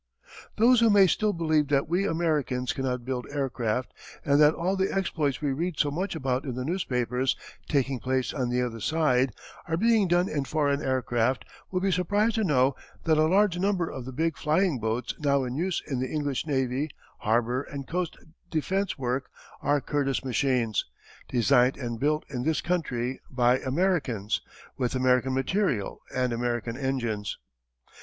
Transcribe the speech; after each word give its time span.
Those 0.57 0.79
who 0.79 0.89
may 0.89 1.05
still 1.05 1.31
believe 1.31 1.67
that 1.67 1.87
we 1.87 2.07
Americans 2.07 2.73
cannot 2.73 3.05
build 3.05 3.27
aircraft 3.29 3.93
and 4.25 4.41
that 4.41 4.55
all 4.55 4.75
the 4.75 4.91
exploits 4.91 5.41
we 5.41 5.51
read 5.51 5.77
so 5.77 5.91
much 5.91 6.15
about 6.15 6.43
in 6.43 6.55
the 6.55 6.65
newspapers 6.65 7.35
taking 7.69 7.99
place 7.99 8.33
on 8.33 8.49
the 8.49 8.63
other 8.63 8.79
side 8.79 9.31
are 9.67 9.77
being 9.77 10.07
done 10.07 10.27
in 10.27 10.43
foreign 10.45 10.81
aircraft 10.81 11.45
will 11.69 11.81
be 11.81 11.91
surprised 11.91 12.33
to 12.33 12.43
know 12.43 12.75
that 13.03 13.19
a 13.19 13.27
large 13.27 13.59
number 13.59 13.87
of 13.91 14.05
the 14.05 14.11
big 14.11 14.37
flying 14.37 14.79
boats 14.79 15.13
now 15.19 15.43
in 15.43 15.53
use 15.53 15.83
in 15.85 15.99
the 15.99 16.09
English 16.09 16.47
navy, 16.47 16.89
harbour, 17.19 17.61
and 17.61 17.87
coast 17.87 18.17
defence 18.49 18.97
work 18.97 19.29
are 19.61 19.79
Curtiss 19.79 20.25
machines, 20.25 20.83
designed 21.29 21.77
and 21.77 21.99
built 21.99 22.25
in 22.27 22.41
this 22.41 22.59
country 22.61 23.21
by 23.29 23.59
Americans, 23.59 24.41
with 24.79 24.95
American 24.95 25.35
material 25.35 26.01
and 26.11 26.33
American 26.33 26.75
engines. 26.75 27.37